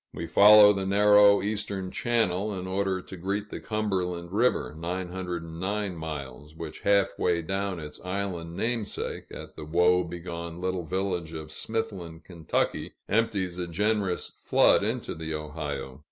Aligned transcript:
We 0.15 0.25
follow 0.25 0.73
the 0.73 0.87
narrow 0.87 1.43
eastern 1.43 1.91
channel, 1.91 2.57
in 2.59 2.65
order 2.65 3.01
to 3.03 3.15
greet 3.17 3.51
the 3.51 3.59
Cumberland 3.59 4.31
River 4.31 4.73
(909 4.75 5.95
miles), 5.95 6.55
which 6.55 6.79
half 6.79 7.19
way 7.19 7.43
down 7.43 7.79
its 7.79 8.01
island 8.03 8.55
name 8.55 8.83
sake, 8.83 9.25
at 9.29 9.55
the 9.55 9.63
woe 9.63 10.03
begone 10.03 10.59
little 10.59 10.85
village 10.85 11.33
of 11.33 11.51
Smithland, 11.51 12.25
Ky. 12.71 12.93
empties 13.07 13.59
a 13.59 13.67
generous 13.67 14.29
flood 14.35 14.83
into 14.83 15.13
the 15.13 15.35
Ohio. 15.35 15.99